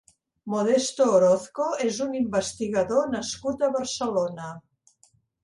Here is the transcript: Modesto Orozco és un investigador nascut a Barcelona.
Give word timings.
Modesto 0.51 1.05
Orozco 1.17 1.67
és 1.89 1.99
un 2.07 2.15
investigador 2.21 3.13
nascut 3.13 3.63
a 3.63 3.71
Barcelona. 3.79 4.51